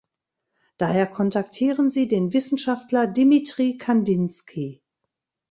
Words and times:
Daher 0.79 1.05
kontaktieren 1.05 1.91
sie 1.91 2.07
den 2.07 2.33
Wissenschaftler 2.33 3.05
Dimitri 3.05 3.77
Kandinsky. 3.77 4.81